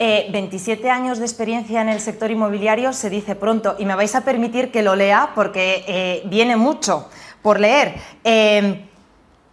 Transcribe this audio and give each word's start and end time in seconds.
27 0.00 0.86
eh, 0.86 0.90
años 0.90 1.18
de 1.18 1.26
experiencia 1.26 1.82
en 1.82 1.90
el 1.90 2.00
sector 2.00 2.30
inmobiliario 2.30 2.94
se 2.94 3.10
dice 3.10 3.34
pronto 3.34 3.76
y 3.78 3.84
me 3.84 3.94
vais 3.94 4.14
a 4.14 4.22
permitir 4.22 4.70
que 4.72 4.82
lo 4.82 4.96
lea 4.96 5.32
porque 5.34 5.84
eh, 5.86 6.22
viene 6.24 6.56
mucho 6.56 7.10
por 7.42 7.60
leer. 7.60 7.96
Em, 8.24 8.86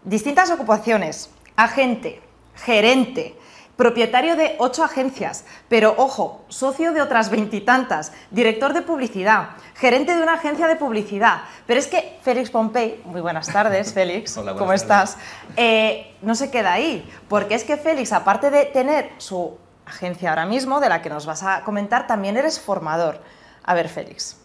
distintas 0.06 0.50
ocupaciones, 0.50 1.30
agente, 1.58 2.22
gerente, 2.56 3.36
propietario 3.76 4.38
de 4.38 4.56
ocho 4.58 4.86
agencias, 4.86 5.44
pero 5.68 5.94
ojo, 5.98 6.46
socio 6.48 6.94
de 6.94 7.02
otras 7.02 7.30
veintitantas, 7.30 8.14
director 8.32 8.74
de 8.74 8.84
publicidad, 8.84 9.50
gerente 9.76 10.16
de 10.16 10.24
una 10.24 10.36
agencia 10.36 10.68
de 10.68 10.78
publicidad. 10.78 11.42
Pero 11.66 11.80
es 11.80 11.88
que 11.88 12.18
Félix 12.22 12.50
Pompey, 12.50 13.02
muy 13.04 13.20
buenas 13.20 13.52
tardes, 13.52 13.94
Félix, 13.94 14.40
¿cómo 14.58 14.72
estás? 14.72 15.18
Eh, 15.58 16.16
no 16.22 16.36
se 16.36 16.50
queda 16.50 16.72
ahí, 16.72 17.08
porque 17.28 17.56
es 17.56 17.66
que 17.66 17.76
Félix, 17.76 18.14
aparte 18.14 18.50
de 18.50 18.66
tener 18.66 19.12
su 19.18 19.58
agencia 19.88 20.30
ahora 20.30 20.46
mismo, 20.46 20.80
de 20.80 20.90
la 20.90 21.02
que 21.02 21.10
nos 21.10 21.26
vas 21.26 21.44
a 21.44 21.64
comentar, 21.64 22.08
también 22.08 22.38
eres 22.38 22.60
formador. 22.60 23.22
A 23.64 23.74
ver, 23.74 23.90
Félix, 23.90 24.38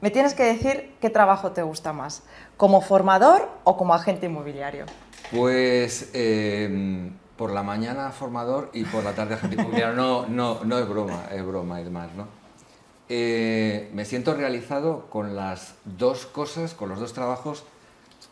me 0.00 0.10
tienes 0.10 0.34
que 0.34 0.44
decir 0.44 0.94
qué 1.00 1.10
trabajo 1.10 1.52
te 1.52 1.62
gusta 1.62 1.92
más, 1.92 2.22
como 2.56 2.80
formador 2.80 3.48
o 3.64 3.76
como 3.76 3.94
agente 3.94 4.26
inmobiliario. 4.26 4.86
Pues... 5.30 6.10
Eh 6.14 7.10
por 7.38 7.52
la 7.52 7.62
mañana 7.62 8.10
formador 8.10 8.68
y 8.74 8.84
por 8.84 9.04
la 9.04 9.12
tarde 9.12 9.34
agente 9.34 9.54
inmobiliario. 9.54 9.94
No, 9.94 10.26
no, 10.26 10.64
no 10.64 10.78
es 10.78 10.86
broma, 10.86 11.26
es 11.32 11.46
broma, 11.46 11.80
es 11.80 11.88
más, 11.88 12.12
¿no? 12.14 12.26
Eh, 13.08 13.90
me 13.94 14.04
siento 14.04 14.34
realizado 14.34 15.06
con 15.08 15.34
las 15.34 15.76
dos 15.84 16.26
cosas, 16.26 16.74
con 16.74 16.90
los 16.90 16.98
dos 16.98 17.14
trabajos, 17.14 17.64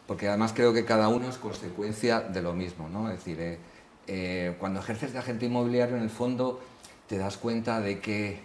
porque 0.07 0.29
además 0.29 0.53
creo 0.55 0.75
que 0.75 0.85
cada 0.85 1.09
uno 1.09 1.29
es 1.29 1.39
consecuencia 1.39 2.21
de 2.21 2.43
lo 2.43 2.53
mismo, 2.53 2.89
¿no? 2.89 3.09
Es 3.09 3.19
decir, 3.19 3.41
eh, 3.41 3.59
eh, 4.07 4.57
cuando 4.59 4.81
ejerces 4.81 5.13
de 5.13 5.19
agente 5.19 5.47
inmobiliario, 5.47 5.97
en 5.97 6.03
el 6.03 6.11
fondo 6.11 6.61
te 7.09 7.19
das 7.19 7.37
cuenta 7.37 7.81
de 7.81 8.01
que 8.01 8.41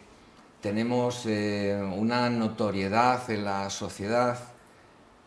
tenemos 0.61 1.25
una 1.25 2.29
notoriedad 2.29 3.27
en 3.31 3.45
la 3.45 3.69
sociedad, 3.71 4.37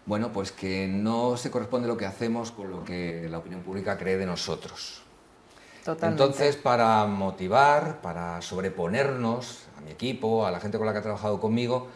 bueno, 0.06 0.32
pues 0.32 0.52
que 0.52 0.86
no 0.86 1.36
se 1.36 1.50
corresponde 1.50 1.88
lo 1.88 1.96
que 1.96 2.06
hacemos 2.06 2.52
con 2.52 2.70
lo 2.70 2.84
que 2.84 3.26
la 3.28 3.38
opinión 3.38 3.62
pública 3.62 3.98
cree 3.98 4.16
de 4.16 4.26
nosotros. 4.26 5.02
Entonces, 6.02 6.56
para 6.56 7.04
motivar, 7.06 8.00
para 8.00 8.40
sobreponernos 8.40 9.64
a 9.76 9.82
mi 9.82 9.90
equipo, 9.90 10.46
a 10.46 10.50
la 10.50 10.60
gente 10.60 10.78
con 10.78 10.86
la 10.86 10.92
que 10.92 11.00
ha 11.00 11.02
trabajado 11.02 11.40
conmigo, 11.40 11.88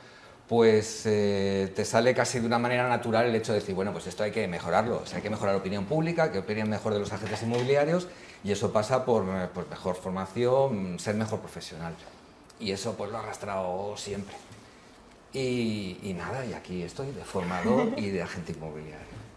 pues 0.48 1.02
eh, 1.04 1.70
te 1.76 1.84
sale 1.84 2.14
casi 2.14 2.40
de 2.40 2.46
una 2.46 2.58
manera 2.58 2.88
natural 2.88 3.26
el 3.26 3.34
hecho 3.34 3.52
de 3.52 3.60
decir, 3.60 3.74
bueno, 3.74 3.92
pues 3.92 4.06
esto 4.06 4.22
hay 4.22 4.30
que 4.30 4.48
mejorarlo, 4.48 5.02
hay 5.14 5.20
que 5.20 5.28
mejorar 5.28 5.54
la 5.54 5.60
opinión 5.60 5.84
pública, 5.84 6.32
que 6.32 6.38
opinen 6.38 6.70
mejor 6.70 6.94
de 6.94 7.00
los 7.00 7.12
agentes 7.12 7.42
inmobiliarios 7.42 8.08
y 8.42 8.52
eso 8.52 8.72
pasa 8.72 9.04
por, 9.04 9.24
eh, 9.24 9.48
mejor 9.68 9.96
formación, 9.96 10.98
ser 10.98 11.16
mejor 11.16 11.40
profesional. 11.40 11.94
Y 12.58 12.72
eso 12.72 12.94
pues 12.94 13.10
lo 13.10 13.18
he 13.18 13.20
arrastrado 13.20 13.94
siempre. 13.96 14.34
Y, 15.34 15.98
y 16.02 16.14
nada, 16.14 16.44
y 16.46 16.54
aquí 16.54 16.82
estoy 16.82 17.12
de 17.12 17.22
formador 17.24 17.92
y 17.98 18.08
de 18.08 18.22
agente 18.22 18.52
inmobiliario. 18.52 19.27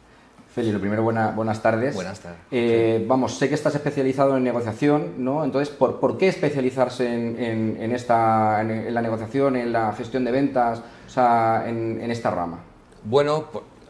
Feli, 0.53 0.73
lo 0.73 0.81
primero, 0.81 1.01
buenas 1.01 1.61
tardes. 1.61 1.95
Buenas 1.95 2.19
tardes. 2.19 2.39
Eh, 2.51 3.05
vamos, 3.07 3.37
sé 3.37 3.47
que 3.47 3.55
estás 3.55 3.73
especializado 3.73 4.35
en 4.35 4.43
negociación, 4.43 5.13
¿no? 5.23 5.45
Entonces, 5.45 5.73
¿por, 5.73 6.17
qué 6.17 6.27
especializarse 6.27 7.07
en, 7.07 7.91
esta, 7.93 8.59
en, 8.59 8.93
la 8.93 9.01
negociación, 9.01 9.55
en 9.55 9.71
la 9.71 9.93
gestión 9.93 10.25
de 10.25 10.31
ventas, 10.31 10.79
o 11.07 11.09
sea, 11.09 11.63
en, 11.67 12.11
esta 12.11 12.31
rama? 12.31 12.59
Bueno, 13.05 13.45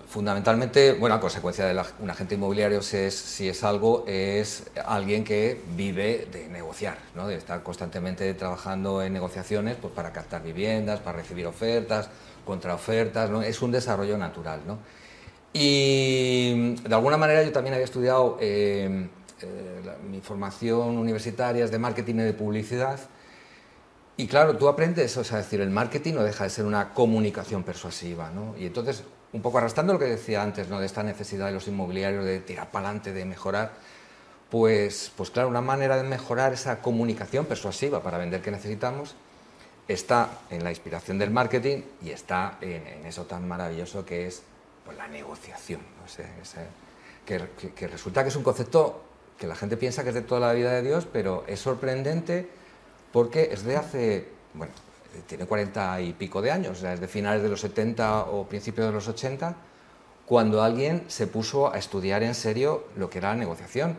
fundamentalmente, 0.07 0.93
bueno, 0.93 1.15
a 1.15 1.19
consecuencia 1.19 1.65
de 1.65 1.81
un 1.99 2.09
agente 2.11 2.35
inmobiliario, 2.35 2.77
es, 2.77 3.15
si 3.15 3.49
es 3.49 3.63
algo, 3.63 4.03
es 4.05 4.69
alguien 4.85 5.23
que 5.23 5.59
vive 5.75 6.27
de 6.31 6.47
negociar, 6.47 6.97
¿no? 7.15 7.27
de 7.27 7.37
estar 7.37 7.63
constantemente 7.63 8.31
trabajando 8.35 9.01
en 9.01 9.13
negociaciones 9.13 9.77
pues, 9.81 9.93
para 9.95 10.11
captar 10.11 10.43
viviendas, 10.43 10.99
para 10.99 11.17
recibir 11.17 11.47
ofertas, 11.47 12.11
contraofertas, 12.45 13.31
¿no? 13.31 13.41
es 13.41 13.63
un 13.63 13.71
desarrollo 13.71 14.15
natural. 14.15 14.59
¿no? 14.67 15.00
Y 15.53 16.75
de 16.75 16.95
alguna 16.95 17.17
manera 17.17 17.43
yo 17.43 17.51
también 17.51 17.73
había 17.73 17.85
estudiado 17.85 18.37
eh, 18.39 19.09
eh, 19.41 19.81
mi 20.09 20.21
formación 20.21 20.97
universitaria 20.97 21.65
es 21.65 21.71
de 21.71 21.79
marketing 21.79 22.15
y 22.15 22.23
de 22.23 22.33
publicidad. 22.33 22.99
Y 24.17 24.27
claro, 24.27 24.55
tú 24.57 24.67
aprendes, 24.67 25.15
o 25.17 25.23
sea, 25.23 25.37
decir, 25.37 25.61
el 25.61 25.71
marketing 25.71 26.13
no 26.13 26.23
deja 26.23 26.43
de 26.43 26.49
ser 26.49 26.65
una 26.65 26.93
comunicación 26.93 27.63
persuasiva, 27.63 28.29
¿no? 28.29 28.55
Y 28.57 28.67
entonces, 28.67 29.03
un 29.33 29.41
poco 29.41 29.57
arrastrando 29.57 29.93
lo 29.93 29.99
que 29.99 30.05
decía 30.05 30.43
antes, 30.43 30.67
¿no? 30.69 30.79
De 30.79 30.85
esta 30.85 31.01
necesidad 31.01 31.47
de 31.47 31.53
los 31.53 31.67
inmobiliarios 31.67 32.23
de 32.23 32.39
tirar 32.39 32.69
para 32.69 32.87
adelante, 32.87 33.13
de 33.13 33.25
mejorar, 33.25 33.73
pues, 34.49 35.11
pues 35.15 35.31
claro, 35.31 35.49
una 35.49 35.61
manera 35.61 35.97
de 35.97 36.03
mejorar 36.03 36.53
esa 36.53 36.81
comunicación 36.81 37.45
persuasiva 37.45 38.03
para 38.03 38.17
vender 38.17 38.41
que 38.41 38.51
necesitamos 38.51 39.15
está 39.87 40.29
en 40.49 40.63
la 40.63 40.69
inspiración 40.69 41.17
del 41.17 41.31
marketing 41.31 41.81
y 42.03 42.11
está 42.11 42.57
en 42.61 43.05
eso 43.05 43.25
tan 43.25 43.47
maravilloso 43.47 44.05
que 44.05 44.27
es 44.27 44.43
pues 44.85 44.97
la 44.97 45.07
negociación. 45.07 45.81
que, 47.25 47.87
resulta 47.87 48.23
que 48.23 48.29
es 48.29 48.35
un 48.35 48.43
concepto 48.43 49.01
que 49.37 49.47
la 49.47 49.55
gente 49.55 49.77
piensa 49.77 50.03
que 50.03 50.09
es 50.09 50.15
de 50.15 50.21
toda 50.21 50.41
la 50.41 50.53
vida 50.53 50.71
de 50.71 50.81
Dios, 50.81 51.07
pero 51.11 51.43
es 51.47 51.59
sorprendente 51.59 52.47
porque 53.11 53.49
es 53.51 53.63
de 53.63 53.77
hace, 53.77 54.27
bueno, 54.53 54.73
tiene 55.27 55.45
cuarenta 55.45 55.99
y 56.01 56.13
pico 56.13 56.41
de 56.41 56.51
años, 56.51 56.83
es 56.83 56.99
de 56.99 57.07
finales 57.07 57.43
de 57.43 57.49
los 57.49 57.61
70 57.61 58.25
o 58.25 58.47
principios 58.47 58.87
de 58.87 58.93
los 58.93 59.07
80, 59.07 59.55
cuando 60.25 60.63
alguien 60.63 61.03
se 61.07 61.27
puso 61.27 61.73
a 61.73 61.77
estudiar 61.77 62.23
en 62.23 62.35
serio 62.35 62.85
lo 62.95 63.09
que 63.09 63.17
era 63.17 63.29
la 63.29 63.35
negociación. 63.35 63.97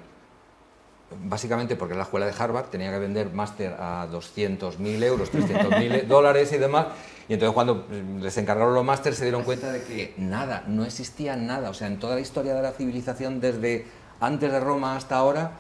Básicamente 1.25 1.77
porque 1.77 1.95
la 1.95 2.03
escuela 2.03 2.27
de 2.27 2.35
Harvard 2.39 2.67
tenía 2.67 2.91
que 2.91 2.99
vender 2.99 3.33
máster 3.33 3.75
a 3.79 4.07
200.000 4.11 5.03
euros, 5.03 5.33
300.000 5.33 6.07
dólares 6.07 6.53
y 6.53 6.59
demás, 6.59 6.87
y 7.29 7.35
entonces 7.35 7.55
cuando 7.55 7.87
les 8.21 8.37
encargaron 8.39 8.75
los 8.75 8.85
másteres 8.85 9.19
se 9.19 9.25
dieron 9.25 9.45
cuenta 9.45 9.73
de 9.73 9.83
que 9.83 10.15
nada, 10.17 10.65
no 10.67 10.85
existía 10.85 11.37
nada. 11.37 11.71
O 11.71 11.75
sea, 11.75 11.87
en 11.87 11.99
toda 11.99 12.15
la 12.15 12.21
historia 12.21 12.55
de 12.55 12.63
la 12.63 12.73
civilización, 12.73 13.41
desde 13.41 13.87
antes 14.21 14.51
de 14.53 14.61
Roma 14.61 14.97
hasta 14.97 15.17
ahora, 15.17 15.53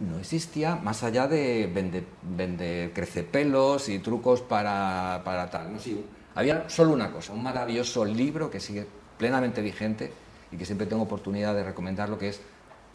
no 0.00 0.18
existía 0.18 0.76
más 0.76 1.02
allá 1.02 1.26
de 1.26 1.70
vender, 1.72 2.92
crecepelos 2.92 3.88
y 3.88 3.98
trucos 3.98 4.40
para, 4.40 5.22
tal. 5.50 5.72
No, 5.72 5.78
sí, 5.78 6.04
había 6.34 6.68
solo 6.68 6.92
una 6.92 7.10
cosa, 7.10 7.32
un 7.32 7.42
maravilloso 7.42 8.04
libro 8.04 8.50
que 8.50 8.60
sigue 8.60 8.86
plenamente 9.16 9.60
vigente 9.60 10.12
y 10.52 10.56
que 10.56 10.64
siempre 10.64 10.86
tengo 10.86 11.02
oportunidad 11.02 11.54
de 11.54 11.64
recomendar, 11.64 12.08
lo 12.08 12.18
que 12.18 12.28
es 12.28 12.40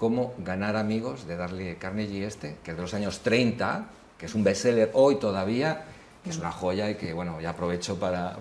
Cómo 0.04 0.34
ganar 0.40 0.76
amigos, 0.76 1.26
de 1.28 1.38
darle 1.38 1.78
Carnegie 1.78 2.26
este, 2.26 2.58
que 2.62 2.72
es 2.72 2.76
de 2.76 2.84
los 2.84 2.94
años 2.94 3.22
30, 3.22 3.86
que 4.18 4.26
es 4.26 4.36
un 4.36 4.44
bestseller 4.44 4.92
hoy 4.96 5.16
todavía 5.16 5.86
que 6.22 6.30
es 6.30 6.38
una 6.38 6.52
joya 6.52 6.90
y 6.90 6.96
que, 6.96 7.14
bueno, 7.14 7.40
ya 7.40 7.52
aprovecho 7.52 7.98
para... 7.98 8.36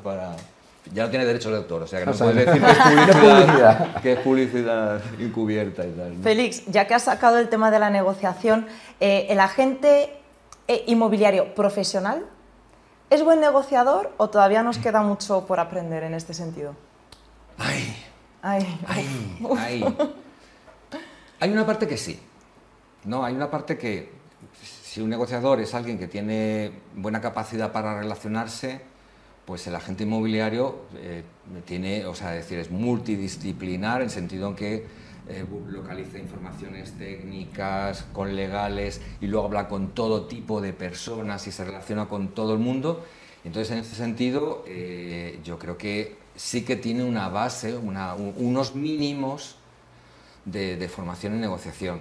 Ya 0.93 1.05
no 1.05 1.11
tiene 1.11 1.25
derecho 1.25 1.53
de 1.53 1.59
autor, 1.59 1.83
o 1.83 1.87
sea 1.87 2.01
que 2.01 2.07
no 2.07 2.15
puedes 2.15 2.35
decir 2.35 2.61
que 2.65 2.73
es 2.73 3.17
publicidad, 3.17 4.03
que 4.03 4.13
es 4.15 4.19
publicidad 4.19 5.01
encubierta 5.21 5.87
y 5.87 5.91
tal. 5.93 6.17
Félix, 6.21 6.67
ya 6.67 6.89
que 6.89 6.95
has 6.95 7.05
sacado 7.05 7.39
el 7.39 7.49
tema 7.49 7.71
de 7.71 7.79
la 7.79 7.91
negociación, 7.91 8.67
eh, 8.99 9.29
¿el 9.31 9.39
agente 9.39 10.17
eh, 10.67 10.83
inmobiliario 10.89 11.55
profesional 11.55 12.27
es 13.09 13.23
buen 13.23 13.41
negociador 13.41 14.11
o 14.17 14.31
todavía 14.31 14.65
nos 14.65 14.79
queda 14.79 15.03
mucho 15.03 15.47
por 15.47 15.61
aprender 15.61 16.03
en 16.03 16.15
este 16.15 16.35
sentido? 16.35 16.75
Ay, 17.57 17.97
ay, 18.43 18.81
ay, 18.89 19.39
ay. 19.57 20.15
Hay 21.43 21.51
una 21.51 21.67
parte 21.67 21.89
que 21.89 21.97
sí, 21.97 22.21
¿no? 23.05 23.25
Hay 23.25 23.35
una 23.35 23.51
parte 23.51 23.77
que 23.77 24.11
si 24.63 25.01
un 25.01 25.11
negociador 25.11 25.59
es 25.61 25.75
alguien 25.75 25.99
que 25.99 26.07
tiene 26.07 26.71
buena 26.95 27.21
capacidad 27.21 27.73
para 27.73 27.99
relacionarse, 27.99 28.81
pues 29.45 29.67
el 29.67 29.75
agente 29.75 30.05
inmobiliario 30.05 30.83
eh, 30.99 31.25
tiene, 31.65 32.07
o 32.07 32.15
sea, 32.15 32.31
decir, 32.31 32.61
es 32.61 32.71
multidisciplinar 32.71 34.03
en 34.03 34.11
sentido 34.11 34.51
en 34.51 34.55
que 34.55 34.87
eh, 35.29 35.45
localiza 35.69 36.17
informaciones 36.19 36.93
técnicas, 36.97 38.05
con 38.13 38.37
legales 38.37 39.01
y 39.21 39.27
luego 39.27 39.47
habla 39.47 39.67
con 39.67 39.97
todo 39.97 40.27
tipo 40.27 40.61
de 40.61 40.73
personas 40.73 41.45
y 41.49 41.51
se 41.51 41.65
relaciona 41.65 42.07
con 42.07 42.29
todo 42.29 42.53
el 42.53 42.61
mundo. 42.61 43.05
Entonces, 43.43 43.73
en 43.73 43.79
ese 43.79 43.97
sentido, 43.97 44.63
eh, 44.69 45.41
yo 45.43 45.59
creo 45.59 45.77
que 45.77 46.19
sí 46.37 46.65
que 46.65 46.77
tiene 46.77 47.03
una 47.03 47.29
base, 47.31 47.77
unos 47.77 48.77
mínimos 48.77 49.57
de, 50.45 50.89
formación 50.89 51.35
en 51.35 51.41
negociación. 51.41 52.01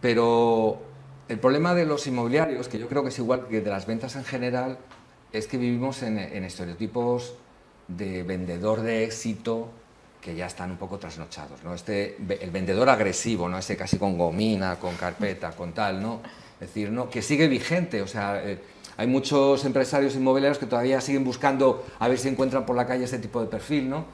Pero 0.00 0.80
el 1.28 1.38
problema 1.38 1.74
de 1.74 1.86
los 1.86 2.06
inmobiliarios, 2.06 2.68
que 2.68 2.78
yo 2.78 2.88
creo 2.88 3.02
que 3.02 3.08
es 3.08 3.18
igual 3.18 3.46
que 3.48 3.60
de 3.60 3.70
las 3.70 3.86
ventas 3.86 4.16
en 4.16 4.24
general, 4.24 4.78
es 5.32 5.46
que 5.46 5.58
vivimos 5.58 6.02
en, 6.02 6.18
estereotipos 6.18 7.34
de 7.88 8.22
vendedor 8.22 8.80
de 8.82 9.04
éxito 9.04 9.68
que 10.20 10.34
ya 10.34 10.46
están 10.46 10.72
un 10.72 10.76
poco 10.76 10.98
trasnochados, 10.98 11.62
¿no? 11.62 11.72
Este, 11.72 12.16
el 12.40 12.50
vendedor 12.50 12.88
agresivo, 12.88 13.48
¿no? 13.48 13.58
Ese 13.58 13.76
casi 13.76 13.96
con 13.96 14.18
gomina, 14.18 14.76
con 14.76 14.96
carpeta, 14.96 15.52
con 15.52 15.72
tal, 15.72 16.02
¿no? 16.02 16.20
Es 16.54 16.68
decir, 16.68 16.90
¿no? 16.90 17.08
Que 17.08 17.22
sigue 17.22 17.46
vigente, 17.46 18.02
o 18.02 18.08
sea, 18.08 18.42
eh, 18.42 18.58
hay 18.96 19.06
muchos 19.06 19.64
empresarios 19.64 20.16
inmobiliarios 20.16 20.58
que 20.58 20.66
todavía 20.66 21.00
siguen 21.00 21.22
buscando 21.22 21.84
a 21.98 22.08
ver 22.08 22.18
si 22.18 22.28
encuentran 22.28 22.66
por 22.66 22.74
la 22.74 22.86
calle 22.86 23.04
ese 23.04 23.18
tipo 23.18 23.40
de 23.40 23.46
perfil, 23.46 23.88
¿no? 23.88 24.06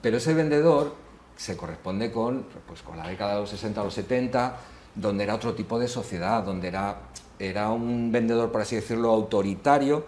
Pero 0.00 0.16
ese 0.16 0.32
vendedor 0.32 0.94
se 1.36 1.56
corresponde 1.56 2.12
con, 2.12 2.46
pues, 2.66 2.82
con 2.82 2.96
la 2.96 3.06
década 3.06 3.34
de 3.34 3.40
los 3.40 3.50
60 3.50 3.80
o 3.80 3.84
los 3.84 3.94
70, 3.94 4.56
donde 4.94 5.24
era 5.24 5.34
otro 5.34 5.54
tipo 5.54 5.78
de 5.78 5.88
sociedad, 5.88 6.42
donde 6.42 6.68
era 6.68 6.98
era 7.42 7.70
un 7.70 8.12
vendedor, 8.12 8.52
por 8.52 8.60
así 8.60 8.76
decirlo, 8.76 9.10
autoritario, 9.10 10.04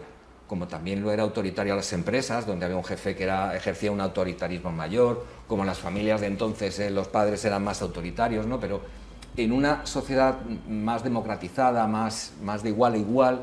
como 0.46 0.68
también 0.68 1.02
lo 1.02 1.10
era 1.10 1.24
autoritario 1.24 1.72
a 1.72 1.76
las 1.76 1.92
empresas, 1.92 2.46
donde 2.46 2.64
había 2.64 2.76
un 2.76 2.84
jefe 2.84 3.16
que 3.16 3.24
era, 3.24 3.56
ejercía 3.56 3.90
un 3.90 4.00
autoritarismo 4.00 4.70
mayor, 4.70 5.24
como 5.48 5.64
las 5.64 5.78
familias 5.78 6.20
de 6.20 6.28
entonces 6.28 6.78
eh, 6.78 6.90
los 6.90 7.08
padres 7.08 7.44
eran 7.44 7.64
más 7.64 7.82
autoritarios, 7.82 8.46
¿no? 8.46 8.60
pero 8.60 8.82
en 9.36 9.52
una 9.52 9.84
sociedad 9.84 10.38
más 10.68 11.02
democratizada, 11.02 11.86
más, 11.88 12.34
más 12.42 12.62
de 12.62 12.68
igual 12.68 12.94
a 12.94 12.98
igual, 12.98 13.40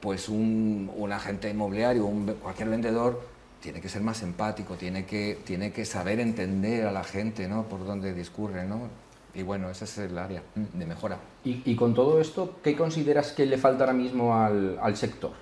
pues 0.00 0.30
un, 0.30 0.90
un 0.96 1.12
agente 1.12 1.50
inmobiliario, 1.50 2.06
un, 2.06 2.24
cualquier 2.42 2.70
vendedor, 2.70 3.20
tiene 3.60 3.80
que 3.80 3.88
ser 3.88 4.02
más 4.02 4.22
empático, 4.22 4.74
tiene 4.74 5.04
que, 5.04 5.38
tiene 5.44 5.72
que 5.72 5.84
saber 5.84 6.20
entender 6.20 6.86
a 6.86 6.92
la 6.92 7.04
gente 7.04 7.46
¿no? 7.48 7.64
por 7.64 7.84
dónde 7.84 8.14
discurre. 8.14 8.64
¿no? 8.64 8.88
Y 9.34 9.42
bueno, 9.42 9.70
ese 9.70 9.84
es 9.84 9.98
el 9.98 10.18
área 10.18 10.42
de 10.54 10.86
mejora. 10.86 11.18
Y, 11.44 11.62
y 11.64 11.76
con 11.76 11.94
todo 11.94 12.20
esto, 12.20 12.56
¿qué 12.62 12.76
consideras 12.76 13.32
que 13.32 13.46
le 13.46 13.58
falta 13.58 13.84
ahora 13.84 13.92
mismo 13.92 14.34
al, 14.34 14.78
al 14.80 14.96
sector? 14.96 15.32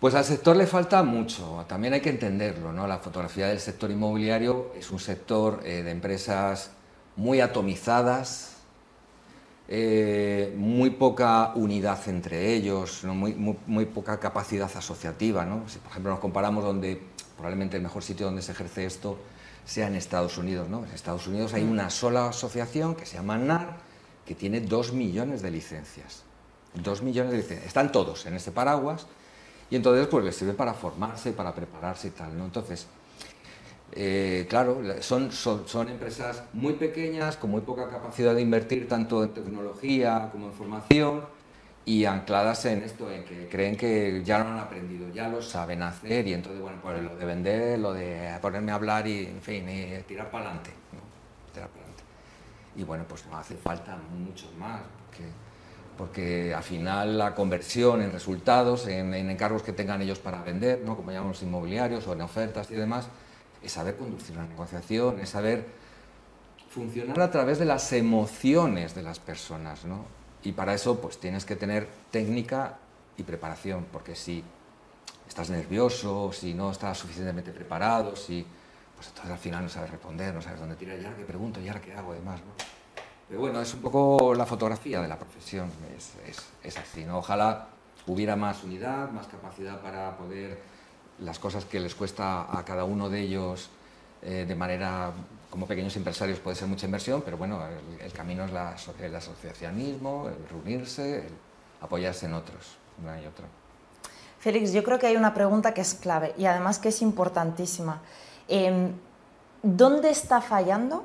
Pues 0.00 0.14
al 0.14 0.24
sector 0.24 0.56
le 0.56 0.66
falta 0.66 1.02
mucho, 1.02 1.66
también 1.68 1.92
hay 1.92 2.00
que 2.00 2.08
entenderlo, 2.08 2.72
¿no? 2.72 2.86
La 2.86 2.96
fotografía 2.96 3.48
del 3.48 3.60
sector 3.60 3.90
inmobiliario 3.90 4.72
es 4.74 4.90
un 4.90 4.98
sector 4.98 5.60
eh, 5.62 5.82
de 5.82 5.90
empresas 5.90 6.70
muy 7.16 7.42
atomizadas, 7.42 8.59
eh, 9.72 10.52
muy 10.56 10.90
poca 10.90 11.52
unidad 11.54 12.00
entre 12.08 12.54
ellos, 12.54 13.04
¿no? 13.04 13.14
muy, 13.14 13.34
muy, 13.34 13.56
muy, 13.68 13.86
poca 13.86 14.18
capacidad 14.18 14.68
asociativa. 14.74 15.44
¿no? 15.46 15.68
Si 15.68 15.78
por 15.78 15.92
ejemplo 15.92 16.10
nos 16.10 16.18
comparamos 16.18 16.64
donde 16.64 17.00
probablemente 17.36 17.76
el 17.76 17.82
mejor 17.84 18.02
sitio 18.02 18.26
donde 18.26 18.42
se 18.42 18.50
ejerce 18.50 18.84
esto 18.84 19.16
sea 19.64 19.86
en 19.86 19.94
Estados 19.94 20.38
Unidos. 20.38 20.68
¿no? 20.68 20.84
En 20.84 20.90
Estados 20.90 21.28
Unidos 21.28 21.54
hay 21.54 21.62
una 21.62 21.88
sola 21.88 22.30
asociación 22.30 22.96
que 22.96 23.06
se 23.06 23.14
llama 23.14 23.38
NAR, 23.38 23.76
que 24.26 24.34
tiene 24.34 24.60
dos 24.60 24.92
millones 24.92 25.40
de 25.40 25.52
licencias. 25.52 26.24
Dos 26.74 27.02
millones 27.02 27.30
de 27.30 27.38
licencias. 27.38 27.68
Están 27.68 27.92
todos 27.92 28.26
en 28.26 28.34
ese 28.34 28.50
paraguas 28.50 29.06
y 29.70 29.76
entonces 29.76 30.08
pues 30.08 30.24
les 30.24 30.34
sirve 30.34 30.54
para 30.54 30.74
formarse, 30.74 31.30
para 31.30 31.54
prepararse 31.54 32.08
y 32.08 32.10
tal, 32.10 32.36
¿no? 32.36 32.44
Entonces, 32.44 32.88
eh, 33.92 34.46
claro, 34.48 34.80
son, 35.00 35.32
son, 35.32 35.88
empresas 35.88 36.44
muy 36.52 36.74
pequeñas, 36.74 37.36
con 37.36 37.50
muy 37.50 37.62
poca 37.62 37.88
capacidad 37.88 38.34
de 38.34 38.40
invertir 38.40 38.88
tanto 38.88 39.24
en 39.24 39.30
tecnología 39.30 40.28
como 40.30 40.46
en 40.46 40.52
formación 40.52 41.24
y 41.84 42.04
ancladas 42.04 42.64
en 42.66 42.82
esto, 42.82 43.10
en 43.10 43.24
que 43.24 43.48
creen 43.48 43.76
que 43.76 44.22
ya 44.24 44.38
lo 44.38 44.48
han 44.48 44.58
aprendido, 44.58 45.08
ya 45.12 45.28
lo 45.28 45.42
saben 45.42 45.82
hacer 45.82 46.28
y 46.28 46.34
entonces, 46.34 46.60
bueno, 46.60 46.78
pues 46.80 47.02
lo 47.02 47.16
de 47.16 47.24
vender, 47.24 47.78
lo 47.78 47.92
de 47.92 48.38
ponerme 48.40 48.70
a 48.70 48.76
hablar 48.76 49.08
y, 49.08 49.26
en 49.26 49.40
fin, 49.40 49.66
tirar 50.06 50.30
para 50.30 50.44
adelante. 50.44 50.70
Tirar 51.52 51.68
para 51.68 51.82
adelante. 51.82 52.04
Y 52.76 52.84
bueno, 52.84 53.04
pues 53.08 53.26
no 53.26 53.36
hace 53.36 53.56
falta 53.56 53.96
mucho 53.96 54.46
más, 54.58 54.82
porque 55.06 55.24
porque 56.00 56.54
al 56.54 56.62
final 56.62 57.18
la 57.18 57.34
conversión 57.34 58.00
en 58.00 58.10
resultados, 58.10 58.86
en, 58.86 59.12
en, 59.12 59.28
encargos 59.28 59.62
que 59.62 59.74
tengan 59.74 60.00
ellos 60.00 60.18
para 60.18 60.42
vender, 60.42 60.80
¿no? 60.82 60.96
como 60.96 61.12
llamamos 61.12 61.42
inmobiliarios 61.42 62.06
o 62.06 62.14
en 62.14 62.22
ofertas 62.22 62.70
y 62.70 62.74
demás, 62.74 63.10
es 63.62 63.72
saber 63.72 63.96
conducir 63.96 64.36
la 64.36 64.44
negociación, 64.44 65.20
es 65.20 65.30
saber 65.30 65.66
funcionar 66.70 67.20
a 67.20 67.30
través 67.30 67.58
de 67.58 67.64
las 67.64 67.92
emociones 67.92 68.94
de 68.94 69.02
las 69.02 69.18
personas. 69.18 69.84
¿no? 69.84 70.04
Y 70.42 70.52
para 70.52 70.74
eso 70.74 71.00
pues 71.00 71.18
tienes 71.18 71.44
que 71.44 71.56
tener 71.56 71.88
técnica 72.10 72.78
y 73.16 73.22
preparación, 73.22 73.86
porque 73.92 74.14
si 74.16 74.42
estás 75.28 75.50
nervioso, 75.50 76.32
si 76.32 76.54
no 76.54 76.70
estás 76.70 76.98
suficientemente 76.98 77.52
preparado, 77.52 78.16
si, 78.16 78.46
pues 78.96 79.08
entonces 79.08 79.32
al 79.32 79.38
final 79.38 79.62
no 79.64 79.68
sabes 79.68 79.90
responder, 79.90 80.34
no 80.34 80.40
sabes 80.40 80.60
dónde 80.60 80.76
tirar, 80.76 80.98
y 80.98 81.04
ahora 81.04 81.16
qué 81.16 81.24
pregunto, 81.24 81.60
y 81.60 81.68
ahora 81.68 81.80
qué 81.80 81.92
hago, 81.92 82.12
además. 82.12 82.40
¿no? 82.40 82.52
Pero 83.28 83.40
bueno, 83.40 83.60
es 83.60 83.72
un 83.74 83.80
poco 83.80 84.34
la 84.34 84.46
fotografía 84.46 85.00
de 85.00 85.08
la 85.08 85.18
profesión, 85.18 85.70
es, 85.96 86.14
es, 86.26 86.46
es 86.64 86.78
así, 86.78 87.04
¿no? 87.04 87.18
Ojalá 87.18 87.68
hubiera 88.06 88.34
más 88.34 88.64
unidad, 88.64 89.10
más 89.10 89.28
capacidad 89.28 89.80
para 89.80 90.16
poder 90.16 90.58
las 91.20 91.38
cosas 91.38 91.64
que 91.64 91.80
les 91.80 91.94
cuesta 91.94 92.56
a 92.56 92.64
cada 92.64 92.84
uno 92.84 93.08
de 93.08 93.20
ellos 93.20 93.70
eh, 94.22 94.44
de 94.46 94.54
manera, 94.54 95.12
como 95.50 95.66
pequeños 95.66 95.96
empresarios 95.96 96.38
puede 96.38 96.56
ser 96.56 96.68
mucha 96.68 96.86
inversión, 96.86 97.22
pero 97.22 97.36
bueno, 97.36 97.60
el, 97.66 98.00
el 98.04 98.12
camino 98.12 98.44
es 98.44 98.52
la, 98.52 98.76
el 99.00 99.14
asociacionismo, 99.14 100.28
el 100.28 100.48
reunirse, 100.48 101.26
el 101.26 101.32
apoyarse 101.80 102.26
en 102.26 102.34
otros, 102.34 102.76
una 103.02 103.20
y 103.20 103.26
otra. 103.26 103.46
Félix, 104.38 104.72
yo 104.72 104.82
creo 104.82 104.98
que 104.98 105.06
hay 105.06 105.16
una 105.16 105.34
pregunta 105.34 105.74
que 105.74 105.82
es 105.82 105.94
clave 105.94 106.34
y 106.38 106.46
además 106.46 106.78
que 106.78 106.88
es 106.88 107.02
importantísima. 107.02 108.00
Eh, 108.48 108.90
¿Dónde 109.62 110.10
está 110.10 110.40
fallando 110.40 111.04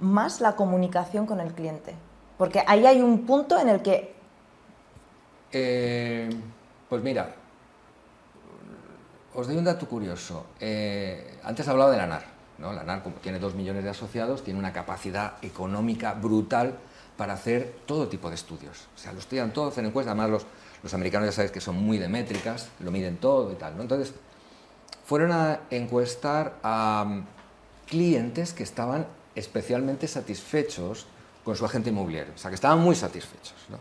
más 0.00 0.40
la 0.40 0.56
comunicación 0.56 1.26
con 1.26 1.40
el 1.40 1.52
cliente? 1.52 1.94
Porque 2.36 2.64
ahí 2.66 2.86
hay 2.86 3.00
un 3.00 3.26
punto 3.26 3.58
en 3.58 3.68
el 3.68 3.82
que... 3.82 4.14
Eh, 5.52 6.28
pues 6.88 7.02
mira, 7.02 7.34
os 9.38 9.46
doy 9.46 9.56
un 9.56 9.62
dato 9.62 9.86
curioso. 9.86 10.46
Eh, 10.58 11.38
antes 11.44 11.68
hablaba 11.68 11.92
de 11.92 11.96
la 11.96 12.08
NAR. 12.08 12.24
¿no? 12.58 12.72
La 12.72 12.82
NAR, 12.82 13.04
como 13.04 13.16
tiene 13.16 13.38
dos 13.38 13.54
millones 13.54 13.84
de 13.84 13.90
asociados, 13.90 14.42
tiene 14.42 14.58
una 14.58 14.72
capacidad 14.72 15.34
económica 15.42 16.14
brutal 16.14 16.74
para 17.16 17.34
hacer 17.34 17.76
todo 17.86 18.08
tipo 18.08 18.30
de 18.30 18.34
estudios. 18.34 18.88
O 18.96 18.98
sea, 18.98 19.12
lo 19.12 19.20
estudian 19.20 19.52
todo, 19.52 19.68
hacen 19.68 19.86
encuestas. 19.86 20.10
Además, 20.10 20.30
los, 20.30 20.46
los 20.82 20.92
americanos 20.92 21.28
ya 21.28 21.32
sabéis 21.32 21.52
que 21.52 21.60
son 21.60 21.76
muy 21.76 21.98
de 21.98 22.08
métricas, 22.08 22.70
lo 22.80 22.90
miden 22.90 23.18
todo 23.18 23.52
y 23.52 23.54
tal. 23.54 23.80
Entonces, 23.80 24.12
fueron 25.04 25.30
a 25.30 25.60
encuestar 25.70 26.56
a 26.64 27.04
um, 27.06 27.24
clientes 27.86 28.52
que 28.52 28.64
estaban 28.64 29.06
especialmente 29.36 30.08
satisfechos 30.08 31.06
con 31.44 31.54
su 31.54 31.64
agente 31.64 31.90
inmobiliario, 31.90 32.32
o 32.34 32.38
sea, 32.38 32.50
que 32.50 32.56
estaban 32.56 32.80
muy 32.80 32.96
satisfechos. 32.96 33.54
¿no? 33.68 33.78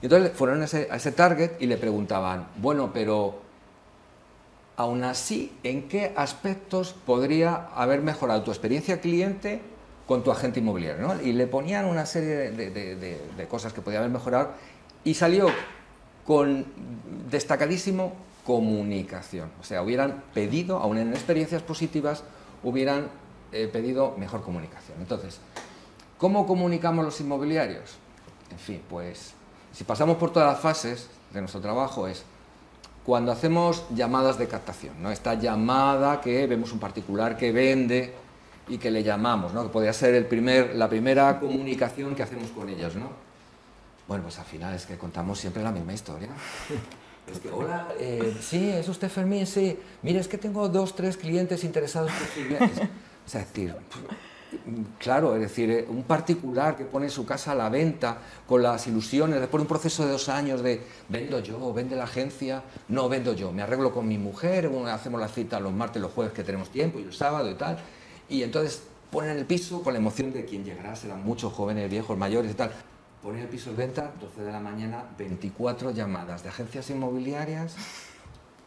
Y 0.00 0.06
entonces 0.06 0.30
fueron 0.36 0.62
a 0.62 0.66
ese, 0.66 0.86
a 0.88 0.94
ese, 0.94 1.10
target 1.10 1.60
y 1.60 1.66
le 1.66 1.76
preguntaban, 1.78 2.46
bueno, 2.58 2.92
pero 2.92 3.47
aún 4.78 5.02
así, 5.02 5.52
¿en 5.64 5.88
qué 5.88 6.12
aspectos 6.16 6.94
podría 7.04 7.66
haber 7.74 8.00
mejorado 8.00 8.44
tu 8.44 8.52
experiencia 8.52 9.00
cliente 9.00 9.60
con 10.06 10.22
tu 10.22 10.30
agente 10.30 10.60
inmobiliario? 10.60 11.20
Y 11.20 11.32
le 11.32 11.48
ponían 11.48 11.84
una 11.84 12.06
serie 12.06 12.52
de, 12.52 13.46
cosas 13.50 13.72
que 13.72 13.82
podía 13.82 13.98
haber 13.98 14.12
mejorado 14.12 14.52
y 15.02 15.14
salió 15.14 15.48
con 16.24 16.64
destacadísimo 17.28 18.12
comunicación. 18.46 19.50
O 19.60 19.64
sea, 19.64 19.82
hubieran 19.82 20.22
pedido, 20.32 20.78
aún 20.78 20.98
en 20.98 21.10
experiencias 21.12 21.60
positivas, 21.62 22.22
hubieran 22.62 23.08
he 23.50 23.66
pedido 23.66 24.14
mejor 24.16 24.42
comunicación. 24.42 24.98
Entonces, 25.00 25.40
¿cómo 26.18 26.46
comunicamos 26.46 27.04
los 27.04 27.20
inmobiliarios? 27.20 27.96
En 28.52 28.58
fin, 28.60 28.80
pues 28.88 29.34
si 29.72 29.82
pasamos 29.82 30.18
por 30.18 30.32
todas 30.32 30.52
las 30.52 30.60
fases 30.60 31.08
de 31.32 31.40
nuestro 31.40 31.60
trabajo 31.60 32.06
es 32.06 32.22
cuando 33.08 33.32
hacemos 33.32 33.84
llamadas 33.94 34.36
de 34.36 34.46
captación, 34.48 35.02
¿no? 35.02 35.10
Esta 35.10 35.32
llamada 35.32 36.20
que 36.20 36.46
vemos 36.46 36.72
un 36.72 36.78
particular 36.78 37.38
que 37.38 37.52
vende 37.52 38.12
y 38.68 38.76
que 38.76 38.90
le 38.90 39.02
llamamos, 39.02 39.54
¿no? 39.54 39.62
Que 39.62 39.70
podría 39.70 39.94
ser 39.94 40.14
el 40.14 40.26
primer, 40.26 40.76
la 40.76 40.90
primera 40.90 41.40
comunicación 41.40 42.14
que 42.14 42.22
hacemos 42.22 42.50
con 42.50 42.68
ellos, 42.68 42.96
¿no? 42.96 43.08
Bueno, 44.06 44.24
pues 44.24 44.38
al 44.38 44.44
final 44.44 44.74
es 44.74 44.84
que 44.84 44.98
contamos 44.98 45.38
siempre 45.38 45.62
la 45.62 45.72
misma 45.72 45.94
historia. 45.94 46.28
Es 47.32 47.40
que, 47.40 47.50
hola, 47.50 47.88
eh, 47.98 48.34
sí, 48.40 48.70
es 48.70 48.88
usted 48.88 49.10
Fermín, 49.10 49.46
sí. 49.46 49.78
Mire, 50.02 50.18
es 50.18 50.28
que 50.28 50.38
tengo 50.38 50.66
dos, 50.66 50.96
tres 50.96 51.18
clientes 51.18 51.62
interesados 51.62 52.10
por 52.10 52.44
bienes. 52.46 52.78
Es 53.26 53.32
decir, 53.34 53.74
claro, 54.98 55.34
es 55.34 55.40
decir, 55.40 55.70
eh, 55.70 55.86
un 55.88 56.04
particular 56.04 56.76
que 56.76 56.84
pone 56.84 57.08
su 57.08 57.24
casa 57.24 57.52
a 57.52 57.54
la 57.54 57.68
venta 57.68 58.18
con 58.46 58.62
las 58.62 58.86
ilusiones, 58.86 59.40
después 59.40 59.60
de 59.60 59.62
un 59.62 59.68
proceso 59.68 60.04
de 60.04 60.12
dos 60.12 60.28
años 60.28 60.62
de 60.62 60.82
vendo 61.08 61.40
yo, 61.40 61.72
vende 61.72 61.96
la 61.96 62.04
agencia, 62.04 62.62
no 62.88 63.08
vendo 63.08 63.34
yo, 63.34 63.52
me 63.52 63.62
arreglo 63.62 63.92
con 63.92 64.08
mi 64.08 64.18
mujer, 64.18 64.70
hacemos 64.90 65.20
la 65.20 65.28
cita 65.28 65.60
los 65.60 65.72
martes, 65.72 66.00
los 66.00 66.12
jueves 66.12 66.32
que 66.32 66.44
tenemos 66.44 66.70
tiempo 66.70 66.98
y 66.98 67.02
el 67.02 67.12
sábado 67.12 67.50
y 67.50 67.54
tal, 67.54 67.78
y 68.28 68.42
entonces 68.42 68.82
ponen 69.10 69.36
el 69.36 69.46
piso 69.46 69.82
con 69.82 69.92
la 69.92 69.98
emoción 69.98 70.32
de 70.32 70.44
quien 70.44 70.64
llegará, 70.64 70.96
serán 70.96 71.24
muchos 71.24 71.52
jóvenes, 71.52 71.90
viejos, 71.90 72.16
mayores 72.16 72.50
y 72.50 72.54
tal. 72.54 72.72
Ponen 73.22 73.42
el 73.42 73.48
piso 73.48 73.70
en 73.70 73.76
venta, 73.76 74.12
12 74.20 74.42
de 74.42 74.52
la 74.52 74.60
mañana, 74.60 75.04
24 75.18 75.90
llamadas 75.90 76.42
de 76.42 76.50
agencias 76.50 76.88
inmobiliarias 76.90 77.74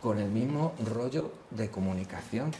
con 0.01 0.19
el 0.19 0.29
mismo 0.29 0.73
rollo 0.93 1.31
de 1.51 1.69
comunicación 1.69 2.51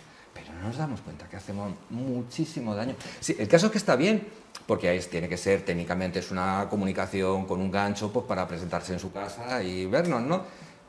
pero 0.46 0.60
no 0.60 0.68
nos 0.68 0.78
damos 0.78 1.02
cuenta 1.02 1.28
que 1.28 1.38
hacemos 1.38 1.72
muchísimo 1.90 2.76
daño. 2.76 2.96
Sí, 3.20 3.36
el 3.38 3.48
caso 3.48 3.68
es 3.68 3.72
que 3.72 3.78
está 3.78 3.96
bien, 3.96 4.28
porque 4.66 4.90
ahí 4.90 5.00
tiene 5.00 5.28
que 5.28 5.38
ser, 5.38 5.64
técnicamente 5.64 6.20
es 6.20 6.32
una 6.32 6.68
comunicación 6.70 7.46
con 7.46 7.62
un 7.62 7.72
gancho 7.72 8.12
pues, 8.12 8.26
para 8.26 8.48
presentarse 8.48 8.94
en 8.94 9.00
su 9.00 9.12
casa 9.12 9.62
y 9.64 9.86
vernos, 9.86 10.22
¿no? 10.22 10.44